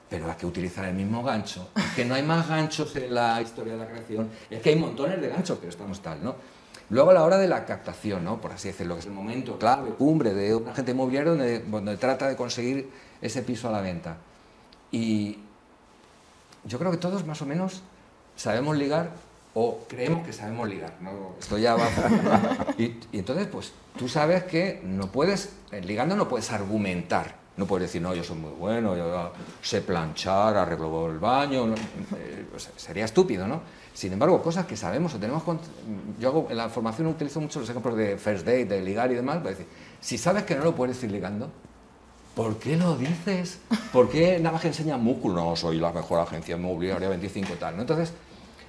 Pero 0.09 0.31
hay 0.31 0.37
que 0.37 0.47
utilizar 0.47 0.85
el 0.85 0.95
mismo 0.95 1.23
gancho. 1.23 1.71
Que 1.97 2.05
no 2.05 2.15
hay 2.15 2.23
más 2.23 2.49
ganchos 2.49 2.95
en 2.97 3.15
la 3.15 3.41
historia 3.41 3.75
de 3.75 3.79
la 3.79 3.87
creación, 3.87 4.31
es 4.51 4.61
que 4.61 4.71
hay 4.71 4.77
montones 4.77 5.21
de 5.21 5.29
ganchos, 5.29 5.59
pero 5.59 5.71
estamos 5.71 6.01
tal, 6.01 6.23
¿no? 6.23 6.35
Luego 6.91 7.11
a 7.11 7.15
la 7.15 7.25
hora 7.25 7.39
de 7.39 7.49
la 7.49 7.65
captación, 7.65 8.23
¿no? 8.23 8.39
por 8.41 8.53
así 8.53 8.69
decirlo, 8.69 8.95
que 8.95 9.01
es 9.01 9.07
el 9.07 9.13
momento 9.13 9.59
clave, 9.59 9.91
cumbre 9.91 10.35
de 10.35 10.55
un 10.55 10.69
agente 10.69 10.91
inmobiliario 10.91 11.31
donde, 11.31 11.61
donde 11.61 11.97
trata 11.97 12.29
de 12.29 12.37
conseguir 12.37 12.91
ese 13.23 13.43
piso 13.43 13.69
a 13.69 13.73
la 13.73 13.81
venta. 13.81 14.19
Y 14.91 15.39
yo 16.65 16.79
creo 16.79 16.91
que 16.91 16.99
todos 16.99 17.27
más 17.27 17.41
o 17.41 17.47
menos 17.47 17.83
sabemos 18.37 18.77
ligar 18.77 19.11
o 19.55 19.81
creemos 19.89 20.25
que 20.27 20.33
sabemos 20.33 20.69
ligar. 20.69 20.95
¿no? 21.01 21.11
Esto 21.39 21.59
ya 21.59 21.75
va. 21.75 21.89
y, 22.79 22.85
y, 22.85 23.19
entonces, 23.19 23.47
pues 23.47 23.73
tú 23.99 24.09
sabes 24.09 24.45
que 24.45 24.81
no 24.85 25.09
puedes, 25.09 25.55
ligando 25.83 26.17
no 26.17 26.29
puedes 26.29 26.51
argumentar. 26.51 27.43
No 27.55 27.67
puedes 27.67 27.89
decir, 27.89 28.01
no, 28.01 28.15
yo 28.15 28.25
soy 28.25 28.39
muy 28.39 28.53
bueno, 28.53 28.97
yo 28.97 29.31
sé 29.61 29.83
planchar, 29.83 30.57
arreglo 30.57 31.11
el 31.11 31.19
baño. 31.19 31.75
Eh, 32.17 32.47
sería 32.77 33.05
estúpido, 33.05 33.47
¿no? 33.47 33.61
Sin 33.93 34.11
embargo, 34.13 34.43
cosas 34.43 34.65
que 34.65 34.75
sabemos 34.75 35.15
o 35.15 35.19
tenemos... 35.19 35.43
Yo 36.19 36.29
hago, 36.29 36.47
en 36.49 36.57
la 36.57 36.71
formación 36.71 37.09
utilizo 37.09 37.41
mucho 37.43 37.61
los 37.61 37.69
ejemplos 37.69 37.95
de 37.97 38.17
first 38.17 38.47
date, 38.47 38.65
de 38.65 38.81
ligar 38.81 39.13
y 39.13 39.17
demás. 39.17 39.39
Para 39.39 39.51
decir, 39.51 39.67
si 40.01 40.17
sabes 40.17 40.45
que 40.45 40.57
no 40.57 40.65
lo 40.65 40.75
puedes 40.75 41.03
ir 41.05 41.13
ligando, 41.13 41.51
¿por 42.35 42.57
qué 42.59 42.77
lo 42.77 42.97
dices? 42.97 43.59
¿Por 43.93 44.09
qué 44.09 44.39
nada 44.39 44.53
más 44.53 44.63
que 44.63 44.69
enseña 44.69 44.97
músculo? 44.97 45.35
No, 45.35 45.55
soy 45.55 45.79
la 45.79 45.93
mejor 45.93 46.21
agencia 46.21 46.57
inmobiliaria 46.57 47.11
25 47.11 47.55
tal. 47.55 47.77
¿no? 47.77 47.83
Entonces, 47.83 48.15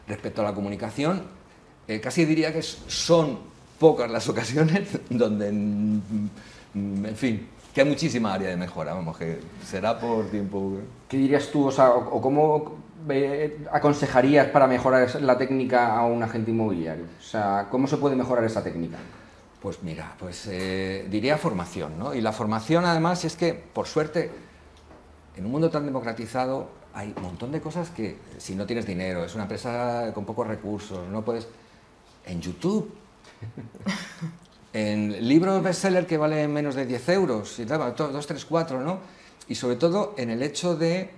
respecto 0.08 0.42
a 0.42 0.46
la 0.46 0.54
comunicación, 0.54 1.24
eh, 1.88 2.00
casi 2.00 2.26
diría 2.26 2.54
que 2.54 2.62
son 2.62 3.40
pocas 3.80 4.10
las 4.10 4.28
ocasiones 4.34 4.90
donde, 5.10 5.52
mm, 5.52 7.06
en 7.06 7.16
fin, 7.16 7.48
que 7.74 7.82
hay 7.82 7.88
muchísima 7.88 8.34
área 8.34 8.50
de 8.50 8.58
mejora, 8.58 8.94
vamos, 8.94 9.18
que 9.18 9.40
será 9.66 10.00
por 10.00 10.28
tiempo. 10.28 10.78
¿Qué 11.10 11.18
dirías 11.18 11.50
tú, 11.50 11.68
o, 11.68 11.72
sea, 11.72 11.90
o, 11.92 12.22
cómo 12.22 12.78
eh, 13.10 13.66
aconsejarías 13.72 14.48
para 14.48 14.68
mejorar 14.68 15.22
la 15.22 15.38
técnica 15.38 15.98
a 15.98 16.06
un 16.06 16.22
agente 16.22 16.52
inmobiliario? 16.52 17.06
O 17.20 17.24
sea, 17.24 17.68
¿cómo 17.72 17.88
se 17.88 17.98
puede 17.98 18.16
mejorar 18.16 18.44
esa 18.44 18.64
técnica? 18.64 18.98
Pues 19.60 19.82
mira, 19.82 20.14
pues 20.20 20.48
eh, 20.52 21.08
diría 21.10 21.38
formación, 21.38 21.98
¿no? 21.98 22.14
Y 22.14 22.22
la 22.22 22.32
formación 22.32 22.86
además 22.86 23.26
es 23.26 23.36
que, 23.36 23.54
por 23.54 23.88
suerte, 23.88 24.30
en 25.36 25.46
un 25.46 25.52
mundo 25.52 25.70
tan 25.70 25.86
democratizado 25.86 26.68
hay 26.94 27.14
un 27.16 27.24
montón 27.24 27.52
de 27.52 27.60
cosas 27.60 27.90
que 27.90 28.18
si 28.38 28.56
no 28.56 28.66
tienes 28.66 28.86
dinero, 28.86 29.26
es 29.26 29.34
una 29.34 29.44
empresa 29.44 30.12
con 30.14 30.26
pocos 30.26 30.48
recursos, 30.48 31.08
no 31.10 31.24
puedes... 31.24 31.48
En 32.26 32.40
YouTube, 32.40 32.90
en 34.74 35.28
libros 35.28 35.62
bestseller 35.62 36.08
que 36.08 36.18
valen 36.18 36.54
menos 36.54 36.76
de 36.76 36.86
10 36.86 37.10
euros, 37.10 37.60
y 37.60 37.66
2, 37.66 38.28
3, 38.28 38.46
4, 38.46 38.82
¿no? 38.82 39.00
Y 39.50 39.56
sobre 39.56 39.76
todo 39.76 40.16
en 40.18 40.30
el 40.30 40.42
hecho 40.42 40.76
de, 40.78 41.10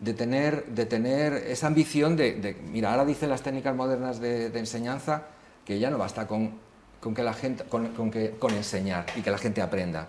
de, 0.00 0.14
tener, 0.14 0.64
de 0.66 0.86
tener 0.86 1.34
esa 1.34 1.66
ambición 1.66 2.16
de, 2.16 2.56
Mira, 2.72 2.92
ahora 2.92 3.04
dicen 3.04 3.28
las 3.28 3.42
técnicas 3.42 3.76
modernas 3.76 4.18
de, 4.18 4.46
enseñanza 4.58 5.24
que 5.66 5.78
ya 5.78 5.90
no 5.90 5.98
basta 5.98 6.26
con, 6.26 6.52
con 7.00 7.14
que 7.14 7.22
la 7.22 7.34
gente, 7.34 7.64
con, 7.64 7.88
con, 7.88 8.10
que, 8.10 8.30
con 8.38 8.54
enseñar 8.54 9.04
y 9.14 9.20
que 9.20 9.30
la 9.30 9.38
gente 9.38 9.60
aprenda, 9.60 10.08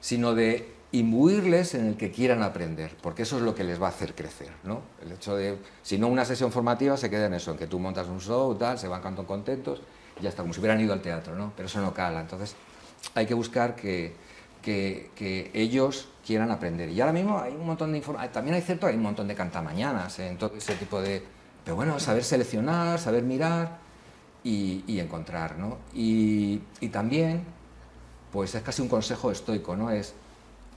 sino 0.00 0.34
de 0.34 0.73
imbuirles 0.94 1.74
en 1.74 1.88
el 1.88 1.96
que 1.96 2.12
quieran 2.12 2.42
aprender, 2.42 2.96
porque 3.02 3.22
eso 3.22 3.36
es 3.36 3.42
lo 3.42 3.54
que 3.54 3.64
les 3.64 3.82
va 3.82 3.86
a 3.86 3.90
hacer 3.90 4.14
crecer, 4.14 4.50
¿no? 4.62 4.82
El 5.02 5.10
hecho 5.10 5.34
de, 5.34 5.58
si 5.82 5.98
no 5.98 6.06
una 6.06 6.24
sesión 6.24 6.52
formativa 6.52 6.96
se 6.96 7.10
queda 7.10 7.26
en 7.26 7.34
eso, 7.34 7.50
en 7.50 7.58
que 7.58 7.66
tú 7.66 7.80
montas 7.80 8.06
un 8.06 8.20
show, 8.20 8.54
tal, 8.54 8.78
se 8.78 8.86
van 8.86 9.02
cantando 9.02 9.26
contentos, 9.26 9.82
ya 10.20 10.28
está, 10.28 10.42
como 10.42 10.54
si 10.54 10.60
hubieran 10.60 10.80
ido 10.80 10.92
al 10.92 11.02
teatro, 11.02 11.34
¿no? 11.34 11.52
Pero 11.56 11.66
eso 11.66 11.80
no 11.80 11.92
cala. 11.92 12.20
Entonces 12.20 12.54
hay 13.16 13.26
que 13.26 13.34
buscar 13.34 13.74
que, 13.74 14.14
que, 14.62 15.50
ellos 15.52 16.08
quieran 16.24 16.52
aprender. 16.52 16.88
Y 16.90 17.00
ahora 17.00 17.12
mismo 17.12 17.40
hay 17.40 17.54
un 17.54 17.66
montón 17.66 17.90
de 17.90 17.98
información, 17.98 18.32
también 18.32 18.54
hay 18.54 18.62
cierto, 18.62 18.86
hay 18.86 18.94
un 18.94 19.02
montón 19.02 19.26
de 19.26 19.34
cantamañanas 19.34 20.20
en 20.20 20.38
todo 20.38 20.54
ese 20.56 20.74
tipo 20.76 21.00
de... 21.00 21.24
Pero 21.64 21.74
bueno, 21.74 21.98
saber 21.98 22.22
seleccionar, 22.22 23.00
saber 23.00 23.24
mirar 23.24 23.78
y, 24.44 24.84
y 24.86 25.00
encontrar, 25.00 25.58
¿no? 25.58 25.78
Y, 25.92 26.60
y, 26.78 26.88
también, 26.88 27.42
pues 28.30 28.54
es 28.54 28.62
casi 28.62 28.80
un 28.80 28.88
consejo 28.88 29.32
estoico, 29.32 29.74
¿no? 29.74 29.90
Es 29.90 30.14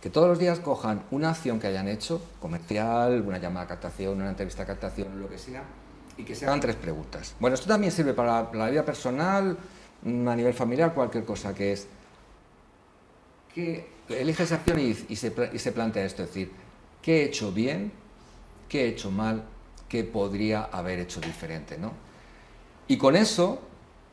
que 0.08 0.12
todos 0.14 0.30
los 0.30 0.40
días 0.40 0.62
cojan 0.62 1.04
una 1.12 1.32
acción 1.32 1.60
que 1.60 1.68
hayan 1.68 1.90
hecho, 1.90 2.22
comercial, 2.40 3.26
una 3.28 3.40
llamada 3.40 3.66
a 3.66 3.68
captación, 3.68 4.22
una 4.22 4.30
entrevista 4.30 4.64
a 4.64 4.66
captación, 4.66 5.20
lo 5.20 5.28
que 5.28 5.38
sea, 5.38 5.66
y 6.16 6.24
que 6.24 6.34
se 6.34 6.46
hagan 6.46 6.62
tres 6.62 6.78
preguntas. 6.78 7.36
Bueno, 7.42 7.56
esto 7.56 7.68
también 7.68 7.92
sirve 7.92 8.14
para 8.14 8.50
la, 8.54 8.70
vida 8.70 8.86
personal, 8.86 9.58
a 10.06 10.36
nivel 10.38 10.54
familiar, 10.54 10.94
cualquier 10.94 11.26
cosa, 11.26 11.54
que 11.54 11.74
es 11.74 11.88
que 13.54 13.86
elige 14.08 14.44
esa 14.44 14.56
acción 14.56 14.80
y, 14.80 14.94
se, 15.18 15.72
plantea 15.74 16.06
esto, 16.06 16.24
es 16.24 16.30
decir, 16.30 16.54
¿qué 17.02 17.24
he 17.24 17.26
hecho 17.26 17.52
bien? 17.52 17.92
¿Qué 18.70 18.86
he 18.86 18.88
hecho 18.88 19.12
mal? 19.12 19.44
¿Qué 19.90 20.06
podría 20.06 20.70
haber 20.72 21.00
hecho 21.00 21.20
diferente? 21.20 21.78
¿no? 21.78 21.92
Y 22.88 22.98
con 22.98 23.18
eso, 23.18 23.60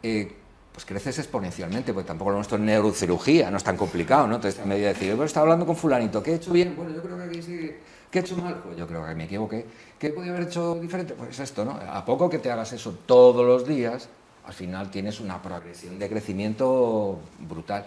eh, 0.03 0.39
pues 0.75 0.85
creces 0.85 1.21
exponencialmente, 1.21 1.95
porque 1.95 2.09
tampoco 2.09 2.31
lo 2.31 2.37
nuestro 2.37 2.59
es 2.59 2.65
neurocirugía, 2.65 3.49
no 3.49 3.59
es 3.59 3.65
tan 3.65 3.77
complicado, 3.77 4.27
¿no? 4.27 4.35
Entonces, 4.35 4.61
a 4.61 4.67
medida 4.67 4.89
de 4.89 4.95
decir, 4.95 5.17
yo 5.17 5.23
estaba 5.23 5.45
hablando 5.45 5.65
con 5.65 5.77
fulanito, 5.77 6.21
¿qué 6.21 6.33
he 6.33 6.35
hecho 6.35 6.51
bien? 6.51 6.75
Bueno, 6.77 6.93
yo 6.93 7.01
creo 7.01 7.17
que 7.17 7.23
aquí 7.25 7.43
sí 7.43 7.71
¿Qué 8.11 8.21
he 8.21 8.23
hecho 8.23 8.37
mal? 8.37 8.55
Pues 8.63 8.77
yo 8.77 8.87
creo 8.87 9.05
que 9.05 9.15
me 9.15 9.25
equivoqué. 9.25 9.67
¿Qué 9.99 10.11
podía 10.11 10.31
haber 10.31 10.45
hecho 10.45 10.77
diferente? 10.77 11.15
Pues 11.15 11.39
esto, 11.41 11.65
¿no? 11.65 11.73
A 11.73 12.05
poco 12.05 12.31
que 12.31 12.39
te 12.39 12.49
hagas 12.49 12.73
eso 12.73 12.97
todos 13.07 13.45
los 13.45 13.67
días, 13.67 14.09
al 14.47 14.53
final 14.53 14.89
tienes 14.91 15.19
una 15.19 15.43
progresión 15.43 15.99
de 15.99 16.09
crecimiento 16.09 17.19
brutal 17.41 17.87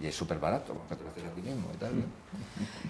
y 0.00 0.06
es 0.06 0.14
súper 0.14 0.38
barato, 0.38 0.74
porque 0.74 0.96
te 0.96 1.04
lo 1.04 1.10
haces 1.10 1.24
a 1.24 1.34
ti 1.34 1.40
mismo 1.40 1.68
y 1.72 1.76
tal. 1.78 1.92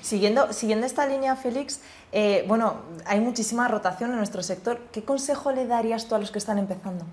Siguiendo, 0.01 0.53
siguiendo 0.53 0.87
esta 0.87 1.07
línea, 1.07 1.37
Félix, 1.37 1.81
eh, 2.11 2.45
bueno, 2.49 2.77
hay 3.07 3.21
muchísima 3.21 3.69
rotación 3.69 4.11
en 4.11 4.17
nuestro 4.17 4.43
sector. 4.43 4.81
¿Qué 4.91 5.05
consejo 5.05 5.53
le 5.53 5.67
darías 5.67 6.09
tú 6.09 6.17
a 6.17 6.19
los 6.19 6.33
que 6.33 6.39
están 6.39 6.59
empezando? 6.59 7.05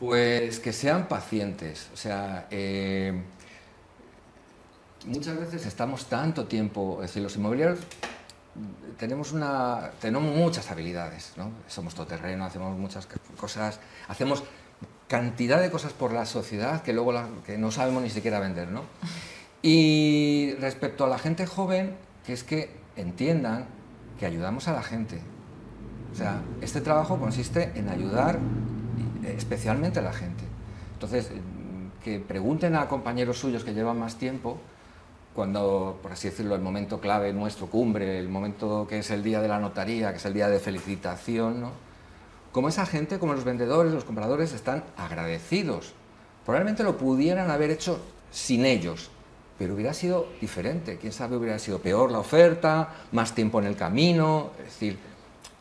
Pues 0.00 0.58
que 0.60 0.72
sean 0.72 1.08
pacientes, 1.08 1.88
o 1.92 1.96
sea, 1.96 2.48
eh, 2.50 3.22
muchas 5.06 5.38
veces 5.38 5.66
estamos 5.66 6.06
tanto 6.06 6.46
tiempo, 6.46 6.96
es 7.02 7.10
decir, 7.10 7.22
los 7.22 7.36
inmobiliarios 7.36 7.80
tenemos, 8.98 9.32
una, 9.32 9.90
tenemos 10.00 10.34
muchas 10.34 10.70
habilidades, 10.70 11.32
¿no? 11.36 11.50
somos 11.68 11.94
todoterreno, 11.94 12.44
hacemos 12.44 12.76
muchas 12.76 13.06
cosas, 13.38 13.78
hacemos 14.08 14.42
cantidad 15.08 15.60
de 15.60 15.70
cosas 15.70 15.92
por 15.92 16.12
la 16.12 16.26
sociedad 16.26 16.82
que 16.82 16.92
luego 16.92 17.12
que 17.44 17.58
no 17.58 17.70
sabemos 17.70 18.02
ni 18.02 18.10
siquiera 18.10 18.40
vender. 18.40 18.68
¿no? 18.68 18.82
Y 19.62 20.54
respecto 20.60 21.04
a 21.04 21.08
la 21.08 21.18
gente 21.18 21.46
joven, 21.46 21.96
que 22.24 22.32
es 22.32 22.44
que 22.44 22.70
entiendan 22.96 23.66
que 24.18 24.26
ayudamos 24.26 24.68
a 24.68 24.72
la 24.72 24.82
gente. 24.82 25.20
O 26.12 26.16
sea, 26.16 26.42
este 26.60 26.80
trabajo 26.80 27.18
consiste 27.18 27.72
en 27.74 27.88
ayudar 27.88 28.38
especialmente 29.24 29.98
a 29.98 30.02
la 30.02 30.12
gente. 30.12 30.44
Entonces, 30.94 31.30
que 32.02 32.18
pregunten 32.20 32.76
a 32.76 32.88
compañeros 32.88 33.38
suyos 33.38 33.64
que 33.64 33.74
llevan 33.74 33.98
más 33.98 34.16
tiempo 34.16 34.58
cuando, 35.34 35.98
por 36.02 36.12
así 36.12 36.28
decirlo, 36.28 36.54
el 36.54 36.60
momento 36.60 37.00
clave 37.00 37.32
nuestro, 37.32 37.66
cumbre, 37.66 38.18
el 38.18 38.28
momento 38.28 38.86
que 38.88 38.98
es 38.98 39.10
el 39.10 39.22
día 39.22 39.40
de 39.40 39.48
la 39.48 39.58
notaría, 39.58 40.10
que 40.10 40.16
es 40.16 40.24
el 40.24 40.34
día 40.34 40.48
de 40.48 40.58
felicitación, 40.58 41.60
¿no? 41.60 41.70
Como 42.52 42.68
esa 42.68 42.84
gente, 42.84 43.20
como 43.20 43.34
los 43.34 43.44
vendedores, 43.44 43.92
los 43.92 44.04
compradores, 44.04 44.52
están 44.52 44.82
agradecidos. 44.96 45.94
Probablemente 46.44 46.82
lo 46.82 46.98
pudieran 46.98 47.48
haber 47.48 47.70
hecho 47.70 48.00
sin 48.32 48.64
ellos, 48.64 49.10
pero 49.56 49.74
hubiera 49.74 49.94
sido 49.94 50.26
diferente. 50.40 50.98
Quién 50.98 51.12
sabe, 51.12 51.36
hubiera 51.36 51.60
sido 51.60 51.78
peor 51.78 52.10
la 52.10 52.18
oferta, 52.18 52.88
más 53.12 53.34
tiempo 53.36 53.60
en 53.60 53.66
el 53.66 53.76
camino. 53.76 54.50
Es 54.58 54.64
decir, 54.64 54.98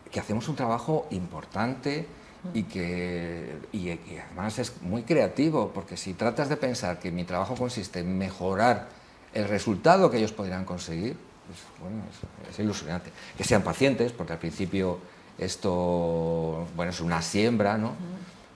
que 0.10 0.20
hacemos 0.20 0.50
un 0.50 0.56
trabajo 0.56 1.06
importante 1.12 2.08
y 2.53 2.63
que 2.63 3.58
y 3.72 3.89
además 3.89 4.60
es 4.60 4.81
muy 4.81 5.03
creativo, 5.03 5.72
porque 5.74 5.98
si 5.98 6.13
tratas 6.13 6.50
de 6.50 6.58
pensar 6.58 7.00
que 7.00 7.12
mi 7.12 7.24
trabajo 7.24 7.55
consiste 7.55 8.00
en 8.00 8.17
mejorar 8.17 8.88
el 9.34 9.48
resultado 9.48 10.10
que 10.10 10.17
ellos 10.17 10.31
podrían 10.31 10.65
conseguir, 10.65 11.15
pues, 11.48 11.60
bueno, 11.81 12.03
es, 12.50 12.60
ilusionante. 12.60 13.12
Que 13.38 13.43
sean 13.43 13.62
pacientes, 13.63 14.12
porque 14.12 14.34
al 14.34 14.39
principio 14.39 15.00
esto 15.38 16.67
bueno, 16.75 16.91
es 16.91 17.01
una 17.01 17.22
siembra, 17.22 17.77
¿no? 17.77 17.93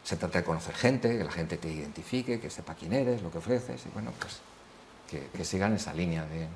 Se 0.04 0.18
trata 0.18 0.40
de 0.40 0.46
conocer 0.46 0.76
gente, 0.76 1.18
que 1.18 1.24
la 1.24 1.32
gente 1.32 1.58
te 1.58 1.72
identifique, 1.72 2.40
que 2.40 2.50
sepa 2.50 2.76
quién 2.76 2.94
eres, 2.94 3.22
lo 3.22 3.32
que 3.32 3.38
ofreces, 3.38 3.86
y 3.86 3.90
bueno, 3.94 4.12
pues 4.20 4.42
que, 5.10 5.46
sigan 5.46 5.74
esa 5.74 5.94
línea 5.94 6.26
de, 6.26 6.48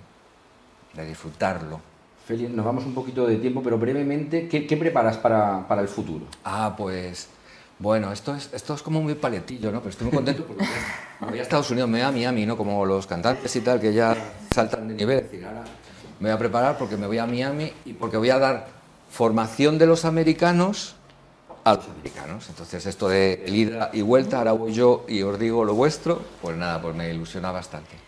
de 0.93 1.07
disfrutarlo. 1.07 1.79
Feli, 2.27 2.49
nos 2.49 2.65
vamos 2.65 2.85
un 2.85 2.93
poquito 2.93 3.25
de 3.25 3.37
tiempo, 3.37 3.63
pero 3.63 3.77
brevemente, 3.77 4.49
¿qué, 4.49 4.75
preparas 4.75 5.15
para, 5.15 5.65
para, 5.65 5.81
el 5.81 5.87
futuro? 5.87 6.25
Ah, 6.43 6.75
pues 6.77 7.29
bueno, 7.79 8.11
esto 8.11 8.35
es, 8.35 8.49
esto 8.51 8.73
es 8.73 8.81
como 8.81 9.01
muy 9.01 9.15
paletillo, 9.15 9.71
¿no? 9.71 9.79
Pero 9.79 9.91
estoy 9.91 10.07
muy 10.07 10.15
contento 10.15 10.43
porque 10.45 10.65
voy 11.21 11.39
a 11.39 11.41
Estados 11.41 11.71
Unidos, 11.71 11.89
me 11.89 11.99
voy 11.99 12.05
a 12.05 12.11
Miami, 12.11 12.45
¿no? 12.45 12.57
Como 12.57 12.85
los 12.85 13.07
cantantes 13.07 13.55
y 13.55 13.61
tal, 13.61 13.79
que 13.79 13.93
ya 13.93 14.13
saltan 14.53 14.89
de 14.89 14.95
nivel. 14.95 15.23
decir, 15.23 15.45
ahora 15.45 15.63
me 16.19 16.27
voy 16.27 16.35
a 16.35 16.37
preparar 16.37 16.77
porque 16.77 16.97
me 16.97 17.07
voy 17.07 17.17
a 17.17 17.25
Miami 17.25 17.71
y 17.85 17.93
porque 17.93 18.17
voy 18.17 18.29
a 18.29 18.39
dar 18.39 18.67
formación 19.09 19.77
de 19.77 19.85
los 19.85 20.03
americanos 20.03 20.97
a 21.63 21.75
los 21.75 21.87
americanos. 21.87 22.49
Entonces, 22.49 22.85
esto 22.87 23.07
de 23.07 23.45
ida 23.47 23.89
y 23.93 24.01
vuelta, 24.01 24.39
ahora 24.39 24.51
voy 24.51 24.73
yo 24.73 25.05
y 25.07 25.21
os 25.21 25.39
digo 25.39 25.63
lo 25.63 25.75
vuestro, 25.75 26.21
pues 26.41 26.57
nada, 26.57 26.81
pues 26.81 26.93
me 26.93 27.09
ilusiona 27.09 27.53
bastante. 27.53 28.06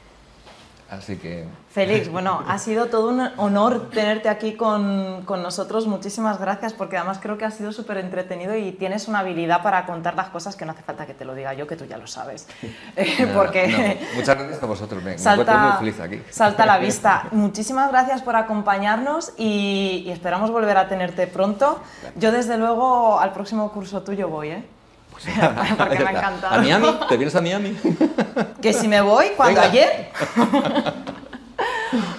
Así 0.89 1.17
que... 1.17 1.46
Félix, 1.69 2.10
bueno, 2.10 2.43
ha 2.48 2.58
sido 2.58 2.88
todo 2.88 3.10
un 3.10 3.22
honor 3.38 3.91
tenerte 3.91 4.27
aquí 4.27 4.53
con, 4.53 5.22
con 5.24 5.43
nosotros. 5.43 5.86
Muchísimas 5.86 6.39
gracias 6.39 6.74
porque 6.74 6.98
además 6.98 7.19
creo 7.22 7.38
que 7.38 7.46
ha 7.46 7.51
sido 7.51 7.72
súper 7.72 7.98
entretenido 7.98 8.55
y 8.55 8.72
tienes 8.72 9.08
una 9.08 9.19
habilidad 9.19 9.62
para 9.62 9.86
contar 9.86 10.15
las 10.15 10.29
cosas 10.29 10.55
que 10.55 10.65
no 10.65 10.72
hace 10.72 10.81
falta 10.81 11.05
que 11.05 11.13
te 11.13 11.25
lo 11.25 11.36
diga 11.36 11.53
yo, 11.53 11.67
que 11.67 11.75
tú 11.75 11.86
ya 11.86 11.98
lo 11.98 12.08
sabes. 12.08 12.48
porque 13.36 14.00
Muchas 14.15 14.36
gracias 14.36 14.63
a 14.63 14.65
vosotros, 14.65 15.03
me, 15.03 15.17
salta, 15.19 15.58
muy 15.58 15.91
feliz 15.91 16.00
aquí. 16.00 16.24
Salta 16.31 16.63
a 16.63 16.65
la 16.65 16.79
vista. 16.79 17.27
Muchísimas 17.31 17.91
gracias 17.91 18.24
por 18.24 18.36
acompañarnos 18.36 19.34
y, 19.38 20.08
esperamos 20.10 20.50
volver 20.50 20.77
a 20.77 20.88
tenerte 20.88 21.27
pronto. 21.27 21.81
Yo 22.15 22.31
desde 22.31 22.58
luego 22.58 23.19
al 23.19 23.31
próximo 23.31 23.72
curso 23.72 24.01
tuyo 24.01 24.27
voy, 24.27 24.50
¿eh? 24.50 24.78
Porque 25.77 25.99
me 25.99 26.05
ha 26.05 26.11
encantado. 26.11 26.55
¿A 26.55 26.59
Miami? 26.59 26.99
¿Te 27.07 27.17
vienes 27.17 27.35
a 27.35 27.41
Miami? 27.41 27.77
que 28.61 28.73
si 28.73 28.88
me 28.88 29.01
voy, 29.01 29.27
cuando 29.35 29.61
ayer. 29.61 30.11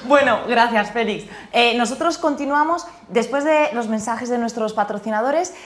Bueno, 0.04 0.40
gracias 0.48 0.90
Félix. 0.90 1.30
Eh, 1.52 1.78
nosotros 1.78 2.18
continuamos 2.18 2.84
después 3.08 3.44
de 3.44 3.68
los 3.72 3.86
mensajes 3.86 4.28
de 4.28 4.38
nuestros 4.38 4.72
patrocinadores 4.72 5.54